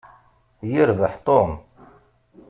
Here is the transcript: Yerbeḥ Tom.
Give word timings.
Yerbeḥ 0.71 1.13
Tom. 1.25 1.51